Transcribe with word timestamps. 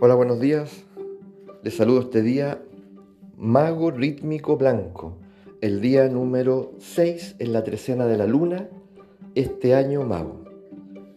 Hola, 0.00 0.14
buenos 0.14 0.38
días. 0.38 0.84
Les 1.64 1.74
saludo 1.74 2.02
este 2.02 2.22
día 2.22 2.62
Mago 3.36 3.90
Rítmico 3.90 4.56
Blanco, 4.56 5.16
el 5.60 5.80
día 5.80 6.08
número 6.08 6.70
6 6.78 7.34
en 7.40 7.52
la 7.52 7.64
trecena 7.64 8.06
de 8.06 8.16
la 8.16 8.28
luna, 8.28 8.68
este 9.34 9.74
año 9.74 10.04
mago. 10.04 10.44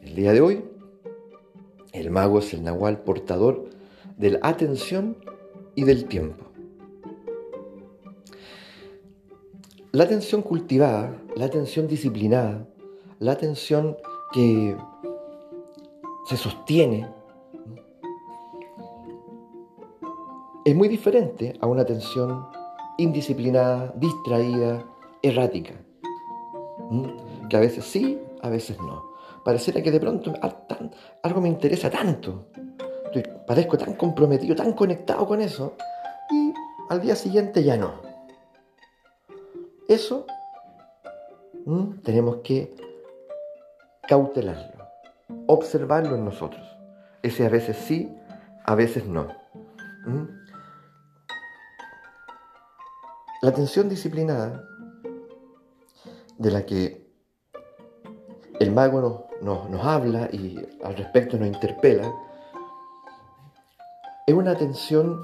El 0.01 0.15
día 0.15 0.33
de 0.33 0.41
hoy, 0.41 0.63
el 1.91 2.09
mago 2.09 2.39
es 2.39 2.55
el 2.55 2.63
nahual 2.63 3.03
portador 3.03 3.69
de 4.17 4.31
la 4.31 4.39
atención 4.41 5.15
y 5.75 5.83
del 5.83 6.05
tiempo. 6.05 6.43
La 9.91 10.05
atención 10.05 10.41
cultivada, 10.41 11.21
la 11.35 11.45
atención 11.45 11.87
disciplinada, 11.87 12.67
la 13.19 13.33
atención 13.33 13.95
que 14.33 14.75
se 16.27 16.35
sostiene, 16.35 17.20
es 20.63 20.75
muy 20.75 20.87
diferente 20.87 21.53
a 21.59 21.67
una 21.67 21.81
atención 21.81 22.47
indisciplinada, 22.97 23.93
distraída, 23.95 24.83
errática. 25.21 25.73
Que 27.49 27.57
a 27.57 27.59
veces 27.59 27.85
sí, 27.85 28.19
a 28.41 28.49
veces 28.49 28.77
no. 28.79 29.11
Pareciera 29.43 29.81
que 29.81 29.91
de 29.91 29.99
pronto 29.99 30.33
algo 31.23 31.41
me 31.41 31.49
interesa 31.49 31.89
tanto. 31.89 32.47
parezco 33.47 33.77
tan 33.77 33.95
comprometido, 33.95 34.55
tan 34.55 34.73
conectado 34.73 35.25
con 35.25 35.41
eso. 35.41 35.75
Y 36.29 36.53
al 36.89 37.01
día 37.01 37.15
siguiente 37.15 37.63
ya 37.63 37.77
no. 37.77 37.93
Eso 39.87 40.25
tenemos 42.03 42.37
que 42.37 42.75
cautelarlo, 44.07 44.85
observarlo 45.47 46.15
en 46.15 46.25
nosotros. 46.25 46.65
Ese 47.23 47.45
a 47.45 47.49
veces 47.49 47.77
sí, 47.77 48.15
a 48.65 48.75
veces 48.75 49.05
no. 49.05 49.27
La 53.41 53.49
atención 53.49 53.89
disciplinada, 53.89 54.67
de 56.37 56.51
la 56.51 56.63
que 56.63 57.07
el 58.59 58.71
mago 58.71 59.27
nos, 59.41 59.83
habla 59.83 60.29
y 60.31 60.59
al 60.83 60.95
respecto 60.95 61.39
nos 61.39 61.47
interpela, 61.47 62.13
es 64.27 64.35
una 64.35 64.51
atención 64.51 65.19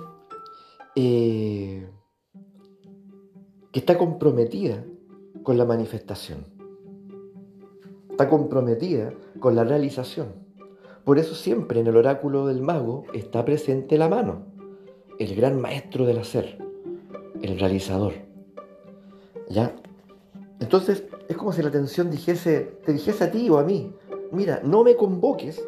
eh, 0.96 1.88
que 3.72 3.80
está 3.80 4.00
comprometida 4.00 4.84
con 5.44 5.60
la 5.60 5.66
manifestación, 5.66 6.48
está 8.10 8.28
comprometida 8.30 9.14
con 9.40 9.56
la 9.56 9.64
realización. 9.64 10.34
Por 11.06 11.20
eso 11.20 11.36
siempre 11.36 11.82
en 11.82 11.86
el 11.86 11.96
oráculo 11.96 12.48
del 12.48 12.64
mago 12.64 13.06
está 13.14 13.46
presente 13.46 13.96
la 14.00 14.10
mano, 14.10 14.48
el 15.20 15.36
gran 15.36 15.62
maestro 15.62 16.08
del 16.08 16.18
hacer 16.18 16.67
el 17.42 17.60
realizador. 17.60 18.14
¿Ya? 19.50 19.74
Entonces 20.60 21.04
es 21.28 21.38
como 21.38 21.52
si 21.54 21.62
la 21.62 21.70
atención 21.70 22.10
dijese, 22.10 22.80
te 22.86 22.94
dijese 22.94 23.24
a 23.26 23.32
ti 23.32 23.50
o 23.50 23.58
a 23.58 23.64
mí, 23.64 23.94
mira, 24.32 24.62
no 24.64 24.84
me 24.84 24.96
convoques 24.96 25.64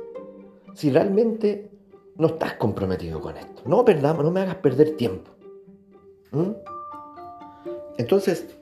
si 0.73 0.89
realmente 0.89 1.69
no 2.15 2.27
estás 2.27 2.53
comprometido 2.53 3.21
con 3.21 3.37
esto. 3.37 3.61
No 3.65 3.83
perdamos, 3.85 4.23
no 4.23 4.31
me 4.31 4.41
hagas 4.41 4.55
perder 4.55 4.95
tiempo. 4.95 5.31
¿Mm? 6.31 6.51
Entonces, 7.97 8.55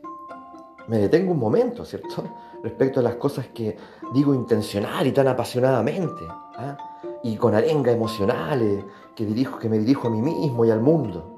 me 0.88 0.98
detengo 1.00 1.32
un 1.32 1.40
momento, 1.40 1.86
¿cierto? 1.86 2.24
Respecto 2.64 3.00
a 3.00 3.04
las 3.04 3.16
cosas 3.16 3.48
que 3.48 3.78
digo 4.14 4.34
intencional 4.34 5.06
y 5.06 5.12
tan 5.12 5.28
apasionadamente, 5.28 6.24
¿ah? 6.30 6.78
y 7.24 7.36
con 7.36 7.54
arenga 7.54 7.92
emocionales 7.92 8.84
que, 9.16 9.26
dirijo, 9.26 9.60
que 9.60 9.70
me 9.70 9.78
dirijo 9.78 10.08
a 10.08 10.12
mí 10.12 10.22
mismo 10.22 10.66
y 10.66 10.72
al 10.72 10.82
mundo. 10.82 11.37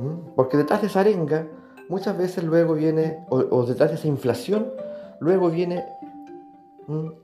¿Mm? 0.00 0.34
Porque 0.34 0.56
detrás 0.56 0.80
de 0.80 0.86
esa 0.86 1.00
arenga, 1.00 1.46
muchas 1.88 2.16
veces 2.16 2.42
luego 2.42 2.74
viene, 2.74 3.18
o, 3.28 3.66
detrás 3.66 3.90
de 3.90 3.96
esa 3.96 4.08
inflación, 4.08 4.72
luego 5.20 5.50
viene 5.50 5.84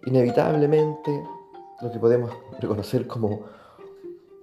inevitablemente 0.05 1.25
lo 1.81 1.91
que 1.91 1.99
podemos 1.99 2.31
reconocer 2.61 3.06
como 3.06 3.41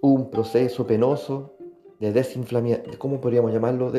un 0.01 0.29
proceso 0.29 0.85
penoso 0.85 1.53
de 1.99 2.11
desinflamación, 2.11 2.81
¿cómo 2.97 3.21
podríamos 3.21 3.53
llamarlo? 3.53 3.91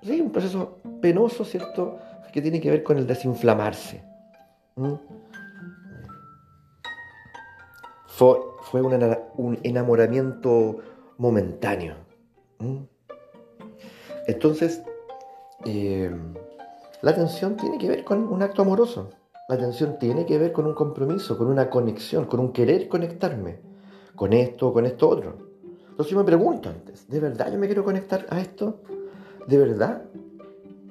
Sí, 0.00 0.20
un 0.20 0.30
proceso 0.30 0.78
penoso, 1.00 1.44
¿cierto? 1.44 1.98
Que 2.32 2.40
tiene 2.40 2.60
que 2.60 2.70
ver 2.70 2.82
con 2.82 2.96
el 2.96 3.06
desinflamarse. 3.06 4.02
Fue, 8.06 8.38
fue 8.62 8.80
un, 8.80 9.58
enamoramiento 9.62 10.78
momentáneo. 11.18 11.96
Entonces, 14.26 14.82
eh, 15.64 16.10
la 17.00 17.10
atención 17.10 17.56
tiene 17.56 17.78
que 17.78 17.88
ver 17.88 18.04
con 18.04 18.32
un 18.32 18.42
acto 18.42 18.62
amoroso. 18.62 19.10
La 19.48 19.56
atención 19.56 19.98
tiene 19.98 20.24
que 20.24 20.38
ver 20.38 20.52
con 20.52 20.66
un 20.66 20.74
compromiso, 20.74 21.36
con 21.36 21.48
una 21.48 21.68
conexión, 21.68 22.26
con 22.26 22.40
un 22.40 22.52
querer 22.52 22.88
conectarme 22.88 23.72
con 24.14 24.32
esto 24.32 24.72
con 24.72 24.86
esto 24.86 25.08
otro. 25.08 25.36
Entonces 25.90 26.12
yo 26.12 26.18
me 26.18 26.24
pregunto 26.24 26.68
antes, 26.68 27.08
¿de 27.08 27.20
verdad 27.20 27.52
yo 27.52 27.58
me 27.58 27.66
quiero 27.66 27.84
conectar 27.84 28.26
a 28.30 28.40
esto? 28.40 28.80
¿De 29.46 29.58
verdad? 29.58 30.04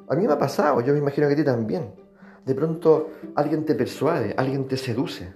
A 0.09 0.15
mí 0.15 0.27
me 0.27 0.33
ha 0.33 0.37
pasado, 0.37 0.81
yo 0.81 0.93
me 0.93 0.99
imagino 0.99 1.27
que 1.27 1.33
a 1.33 1.37
ti 1.37 1.43
también. 1.43 1.93
De 2.45 2.53
pronto 2.53 3.09
alguien 3.35 3.65
te 3.65 3.75
persuade, 3.75 4.33
alguien 4.37 4.67
te 4.67 4.77
seduce, 4.77 5.33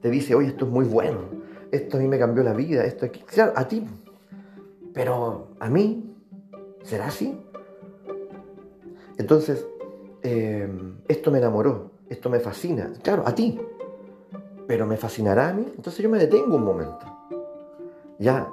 te 0.00 0.10
dice, 0.10 0.34
oye, 0.34 0.48
esto 0.48 0.66
es 0.66 0.70
muy 0.70 0.84
bueno, 0.84 1.20
esto 1.70 1.96
a 1.96 2.00
mí 2.00 2.08
me 2.08 2.18
cambió 2.18 2.42
la 2.42 2.52
vida, 2.52 2.84
esto 2.84 3.06
aquí, 3.06 3.20
claro, 3.20 3.52
a 3.56 3.66
ti. 3.66 3.86
Pero 4.92 5.48
a 5.60 5.70
mí 5.70 6.09
¿Será 6.84 7.06
así? 7.06 7.38
Entonces, 9.18 9.66
em, 10.22 10.96
esto 11.08 11.30
me 11.30 11.38
enamoró, 11.38 11.90
esto 12.08 12.30
me 12.30 12.40
fascina. 12.40 12.90
Claro, 13.02 13.22
a 13.26 13.34
ti. 13.34 13.60
Pero 14.66 14.86
me 14.86 14.96
fascinará 14.96 15.50
a 15.50 15.52
mí. 15.52 15.66
Entonces 15.76 16.02
yo 16.02 16.08
me 16.08 16.18
detengo 16.18 16.56
un 16.56 16.64
momento. 16.64 17.06
Ya. 18.18 18.48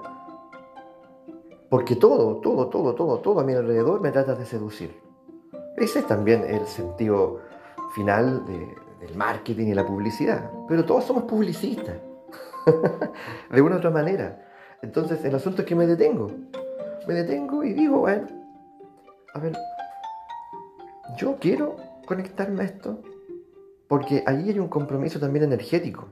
Porque 1.70 1.96
todo, 1.96 2.38
todo, 2.38 2.68
todo, 2.68 2.96
todo, 2.96 3.20
todo 3.20 3.40
a 3.40 3.44
mi 3.44 3.54
alrededor 3.54 4.02
me 4.02 4.12
trata 4.12 4.36
de 4.36 4.46
seducir. 4.46 5.00
Ese 5.78 6.00
es 6.00 6.08
también 6.08 6.44
el 6.44 6.66
sentido 6.66 7.40
final 7.94 8.46
del 8.46 9.16
marketing 9.16 9.68
y 9.68 9.74
la 9.74 9.86
publicidad. 9.86 10.52
Pero 10.68 10.86
todos 10.86 11.04
somos 11.04 11.24
publicistas. 11.24 11.98
de 13.52 13.62
una 13.62 13.76
u 13.76 13.78
otra 13.78 13.92
manera. 13.92 14.50
Entonces 14.82 15.24
el 15.24 15.36
asunto 15.36 15.62
es 15.62 15.68
que 15.68 15.76
me 15.76 15.88
detengo 15.88 16.32
me 17.08 17.14
detengo 17.14 17.64
y 17.64 17.74
digo, 17.74 18.00
bueno, 18.00 18.28
a 19.34 19.40
ver, 19.40 19.58
yo 21.18 21.38
quiero 21.40 21.78
conectarme 22.06 22.64
a 22.64 22.66
esto 22.66 23.02
porque 23.88 24.24
allí 24.26 24.50
hay 24.50 24.60
un 24.60 24.68
compromiso 24.68 25.20
también 25.20 25.46
energético. 25.46 26.10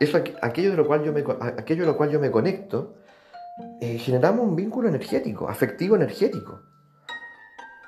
Eso, 0.00 0.18
aquello, 0.40 0.70
de 0.70 0.76
lo 0.76 0.86
cual 0.86 1.04
yo 1.04 1.12
me, 1.12 1.22
aquello 1.58 1.84
lo 1.84 1.96
cual 1.96 2.10
yo 2.10 2.18
me 2.18 2.30
conecto, 2.30 2.94
eh, 3.80 3.98
generamos 3.98 4.46
un 4.46 4.56
vínculo 4.56 4.88
energético, 4.88 5.48
afectivo 5.48 5.94
energético. 5.94 6.60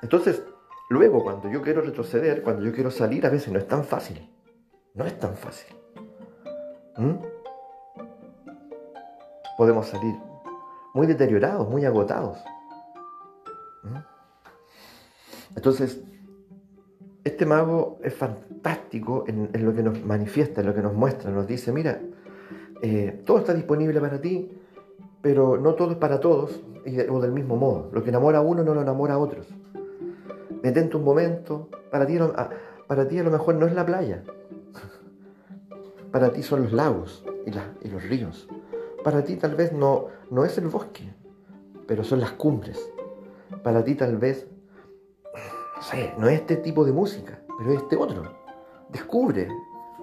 Entonces, 0.03 0.43
luego 0.91 1.23
cuando 1.23 1.51
yo 1.51 1.63
quiero 1.63 1.81
retroceder, 1.81 2.43
cuando 2.43 2.63
yo 2.63 2.73
quiero 2.73 2.91
salir, 2.91 3.25
a 3.25 3.31
veces 3.31 3.51
no 3.51 3.59
es 3.59 3.67
tan 3.67 3.85
fácil. 3.85 4.31
No 4.93 5.07
es 5.07 5.19
tan 5.19 5.35
fácil. 5.35 5.75
Podemos 9.57 9.87
salir 9.87 10.15
muy 10.95 11.07
deteriorados, 11.07 11.69
muy 11.69 11.85
agotados. 11.85 12.39
¿Mm? 13.83 13.97
Entonces, 15.57 16.01
este 17.25 17.45
mago 17.45 17.99
es 18.03 18.15
fantástico 18.15 19.25
en, 19.27 19.51
lo 19.65 19.75
que 19.75 19.83
nos 19.83 20.03
manifiesta, 20.05 20.61
en 20.61 20.69
lo 20.69 20.75
que 20.75 20.83
nos 20.83 20.95
muestra, 20.95 21.31
nos 21.31 21.47
dice, 21.47 21.73
mira, 21.73 22.01
eh, 22.81 23.23
todo 23.27 23.39
está 23.39 23.53
disponible 23.53 24.01
para 24.01 24.21
ti, 24.21 24.51
pero 25.21 25.57
no 25.59 25.75
todo 25.75 25.93
es 25.93 25.97
para 25.97 26.21
todos 26.21 26.63
o 27.11 27.21
del 27.21 27.33
mismo 27.33 27.57
modo. 27.57 27.91
Lo 27.93 28.03
que 28.03 28.11
enamora 28.11 28.39
a 28.39 28.43
uno 28.43 28.63
no 28.63 28.75
lo 28.75 28.83
enamora 28.83 29.15
a 29.15 29.19
otros. 29.19 29.47
Detente 30.63 30.97
un 30.97 31.05
momento, 31.05 31.69
para 31.91 32.07
ti 32.07 33.19
a 33.19 33.23
lo 33.23 33.31
mejor 33.31 33.55
no 33.57 33.67
es 33.67 33.75
la 33.75 33.85
playa, 33.85 34.23
para 36.13 36.31
ti 36.31 36.43
son 36.43 36.65
los 36.65 36.73
lagos 36.73 37.25
y 37.83 37.89
los 37.89 38.03
ríos. 38.05 38.49
Para 39.05 39.23
ti 39.23 39.37
tal 39.37 39.55
vez 39.55 39.71
no, 39.71 40.07
no 40.31 40.47
es 40.47 40.57
el 40.57 40.69
bosque, 40.69 41.13
pero 41.87 42.03
son 42.03 42.21
las 42.21 42.33
cumbres. 42.33 42.91
Para 43.63 43.85
ti 43.85 43.95
tal 43.95 44.17
vez, 44.17 44.49
no 45.77 45.83
sé, 45.83 46.15
no 46.19 46.27
es 46.27 46.41
este 46.41 46.57
tipo 46.57 46.87
de 46.87 46.93
música, 46.93 47.39
pero 47.59 47.73
es 47.73 47.83
este 47.83 47.97
otro. 47.97 48.23
Descubre, 48.89 49.47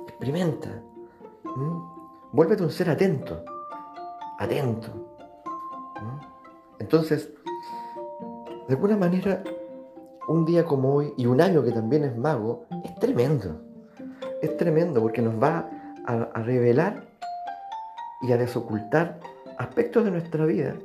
experimenta. 0.08 0.70
Vuélvete 2.32 2.62
un 2.62 2.70
ser 2.70 2.92
atento, 2.92 3.44
atento. 4.38 4.92
Entonces, 6.78 7.34
de 8.68 8.76
alguna 8.76 8.98
manera, 8.98 9.44
un 10.28 10.46
día 10.46 10.64
como 10.64 10.94
hoy 10.94 11.14
y 11.18 11.26
un 11.26 11.42
año 11.42 11.64
que 11.64 11.72
también 11.72 12.04
es 12.04 12.16
mago, 12.16 12.68
es 12.84 12.94
tremendo. 13.00 13.62
Es 14.44 14.56
tremendo 14.58 15.02
porque 15.02 15.24
nos 15.24 15.42
va 15.42 15.70
a 16.06 16.42
revelar 16.44 17.11
y 18.22 18.32
a 18.32 18.38
desocultar 18.38 19.20
aspectos 19.58 20.04
de 20.04 20.12
nuestra 20.12 20.46
vida 20.46 20.76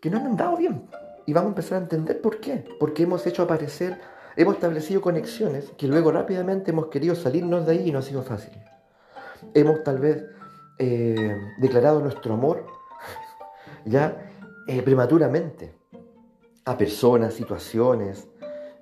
que 0.00 0.10
no 0.10 0.18
han 0.18 0.26
andado 0.26 0.56
bien. 0.56 0.88
Y 1.26 1.32
vamos 1.32 1.48
a 1.48 1.50
empezar 1.50 1.78
a 1.78 1.82
entender 1.82 2.20
por 2.20 2.38
qué. 2.40 2.64
Porque 2.78 3.02
hemos 3.02 3.26
hecho 3.26 3.42
aparecer, 3.42 3.98
hemos 4.36 4.54
establecido 4.54 5.00
conexiones 5.00 5.72
que 5.76 5.88
luego 5.88 6.12
rápidamente 6.12 6.70
hemos 6.70 6.86
querido 6.86 7.14
salirnos 7.14 7.66
de 7.66 7.72
ahí 7.72 7.88
y 7.88 7.92
no 7.92 7.98
ha 7.98 8.02
sido 8.02 8.22
fácil. 8.22 8.52
Hemos 9.54 9.82
tal 9.82 9.98
vez 9.98 10.24
eh, 10.78 11.36
declarado 11.58 12.00
nuestro 12.00 12.34
amor 12.34 12.66
ya 13.84 14.30
eh, 14.68 14.82
prematuramente 14.82 15.74
a 16.64 16.76
personas, 16.76 17.34
situaciones, 17.34 18.28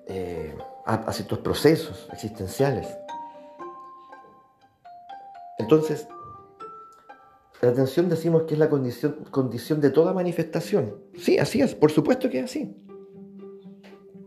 eh, 0.06 0.56
a, 0.86 1.12
ciertos 1.12 1.38
procesos 1.38 2.08
existenciales. 2.12 2.88
Entonces, 5.58 6.08
la 7.64 7.72
atención 7.72 8.08
decimos 8.08 8.44
que 8.44 8.54
es 8.54 8.60
la 8.60 8.68
condición, 8.68 9.16
condición 9.30 9.80
de 9.80 9.90
toda 9.90 10.12
manifestación. 10.12 10.96
Sí, 11.16 11.38
así 11.38 11.60
es, 11.60 11.74
por 11.74 11.90
supuesto 11.90 12.30
que 12.30 12.38
es 12.38 12.44
así. 12.44 12.74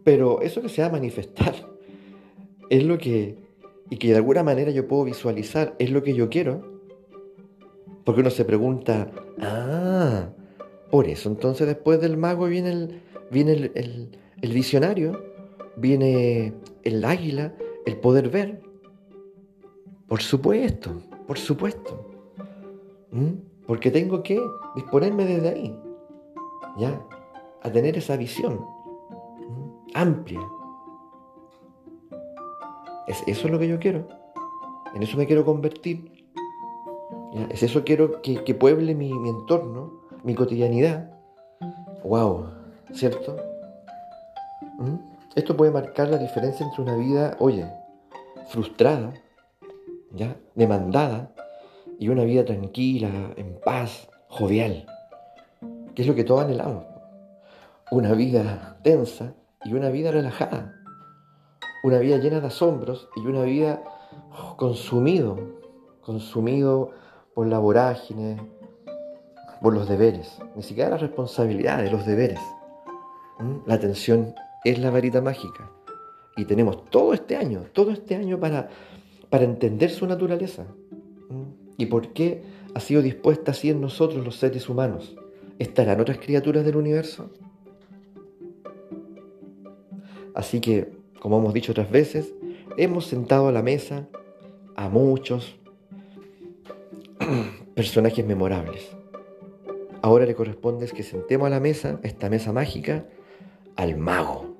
Pero 0.03 0.41
eso 0.41 0.61
que 0.61 0.69
se 0.69 0.81
va 0.81 0.87
a 0.87 0.91
manifestar 0.91 1.53
es 2.69 2.83
lo 2.83 2.97
que, 2.97 3.37
y 3.89 3.97
que 3.97 4.09
de 4.09 4.17
alguna 4.17 4.43
manera 4.43 4.71
yo 4.71 4.87
puedo 4.87 5.03
visualizar, 5.03 5.75
es 5.79 5.91
lo 5.91 6.03
que 6.03 6.13
yo 6.13 6.29
quiero. 6.29 6.81
Porque 8.03 8.21
uno 8.21 8.29
se 8.29 8.45
pregunta, 8.45 9.11
ah, 9.39 10.29
por 10.89 11.07
eso 11.07 11.29
entonces 11.29 11.67
después 11.67 11.99
del 11.99 12.15
mago 12.15 12.45
viene 12.45 12.71
el, 12.71 13.01
viene 13.29 13.71
el 13.73 14.53
visionario 14.53 15.27
viene 15.77 16.53
el 16.83 17.05
águila, 17.05 17.53
el 17.85 17.97
poder 17.97 18.29
ver. 18.29 18.61
Por 20.07 20.21
supuesto, 20.21 21.01
por 21.25 21.37
supuesto. 21.37 22.06
¿Mm? 23.11 23.33
Porque 23.65 23.91
tengo 23.91 24.23
que 24.23 24.41
disponerme 24.75 25.25
desde 25.25 25.49
ahí, 25.49 25.79
¿ya? 26.77 27.01
A 27.61 27.71
tener 27.71 27.97
esa 27.97 28.15
visión 28.17 28.55
¿Mm? 28.55 29.91
amplia. 29.93 30.41
Es, 33.07 33.23
eso 33.27 33.47
es 33.47 33.51
lo 33.51 33.59
que 33.59 33.67
yo 33.67 33.79
quiero. 33.79 34.07
En 34.93 35.03
eso 35.03 35.17
me 35.17 35.27
quiero 35.27 35.45
convertir. 35.45 36.11
Es 37.49 37.61
eso 37.61 37.83
quiero 37.83 38.21
que, 38.21 38.43
que 38.43 38.55
pueble 38.55 38.95
mi, 38.95 39.13
mi 39.13 39.29
entorno, 39.29 40.01
mi 40.23 40.33
cotidianidad. 40.33 41.11
¡Wow! 42.03 42.47
¿Cierto? 42.93 43.35
¿Mm? 44.79 44.95
Esto 45.35 45.55
puede 45.55 45.71
marcar 45.71 46.09
la 46.09 46.17
diferencia 46.17 46.65
entre 46.65 46.81
una 46.81 46.95
vida, 46.95 47.35
oye, 47.39 47.71
frustrada, 48.47 49.13
¿ya? 50.11 50.35
demandada, 50.55 51.31
y 51.99 52.09
una 52.09 52.23
vida 52.23 52.45
tranquila, 52.45 53.33
en 53.35 53.59
paz, 53.63 54.09
jovial, 54.27 54.85
que 55.95 56.01
es 56.03 56.07
lo 56.07 56.15
que 56.15 56.23
todos 56.23 56.45
anhelamos. 56.45 56.85
Una 57.91 58.13
vida 58.13 58.77
tensa 58.83 59.33
y 59.63 59.73
una 59.73 59.89
vida 59.89 60.11
relajada. 60.11 60.75
Una 61.83 61.99
vida 61.99 62.17
llena 62.17 62.39
de 62.39 62.47
asombros 62.47 63.07
y 63.15 63.21
una 63.21 63.43
vida 63.43 63.81
consumido, 64.57 65.37
consumido 66.01 66.91
por 67.33 67.47
la 67.47 67.59
vorágine, 67.59 68.37
por 69.61 69.73
los 69.73 69.87
deberes, 69.87 70.39
ni 70.55 70.63
siquiera 70.63 70.91
las 70.91 71.01
responsabilidades, 71.01 71.91
los 71.91 72.05
deberes. 72.05 72.39
La 73.65 73.79
tensión 73.79 74.33
es 74.63 74.79
la 74.79 74.89
varita 74.89 75.21
mágica. 75.21 75.71
Y 76.35 76.45
tenemos 76.45 76.85
todo 76.89 77.13
este 77.13 77.35
año, 77.35 77.65
todo 77.73 77.91
este 77.91 78.15
año 78.15 78.39
para, 78.39 78.69
para 79.29 79.43
entender 79.43 79.89
su 79.89 80.05
naturaleza. 80.05 80.65
¿Y 81.77 81.85
por 81.87 82.13
qué 82.13 82.43
ha 82.73 82.79
sido 82.79 83.01
dispuesta 83.01 83.51
así 83.51 83.69
en 83.69 83.81
nosotros 83.81 84.23
los 84.25 84.35
seres 84.35 84.67
humanos? 84.69 85.15
¿Estarán 85.59 86.01
otras 86.01 86.17
criaturas 86.17 86.65
del 86.65 86.75
universo? 86.75 87.29
Así 90.33 90.59
que, 90.59 90.91
como 91.19 91.39
hemos 91.39 91.53
dicho 91.53 91.71
otras 91.71 91.89
veces, 91.89 92.33
hemos 92.77 93.05
sentado 93.05 93.47
a 93.47 93.51
la 93.51 93.63
mesa 93.63 94.07
a 94.75 94.89
muchos 94.89 95.57
personajes 97.75 98.25
memorables. 98.25 98.95
Ahora 100.01 100.25
le 100.25 100.35
corresponde 100.35 100.87
que 100.87 101.03
sentemos 101.03 101.47
a 101.47 101.49
la 101.49 101.59
mesa, 101.59 101.99
esta 102.03 102.29
mesa 102.29 102.53
mágica, 102.53 103.05
al 103.75 103.97
mago 103.97 104.57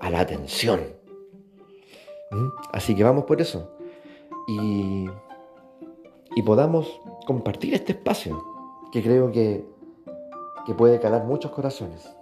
a 0.00 0.10
la 0.10 0.20
atención. 0.20 0.80
¿Mm? 2.30 2.48
Así 2.72 2.94
que 2.94 3.04
vamos 3.04 3.24
por 3.24 3.40
eso. 3.40 3.70
Y, 4.46 5.06
y 6.36 6.42
podamos 6.42 7.00
compartir 7.26 7.74
este 7.74 7.92
espacio 7.92 8.42
que 8.92 9.02
creo 9.02 9.30
que, 9.32 9.66
que 10.66 10.74
puede 10.74 11.00
calar 11.00 11.24
muchos 11.24 11.50
corazones. 11.50 12.17